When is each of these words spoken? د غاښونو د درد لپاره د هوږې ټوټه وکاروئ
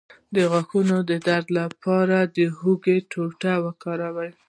د 0.35 0.37
غاښونو 0.51 0.97
د 1.09 1.11
درد 1.27 1.47
لپاره 1.59 2.17
د 2.35 2.37
هوږې 2.57 2.97
ټوټه 3.11 3.53
وکاروئ 3.65 4.31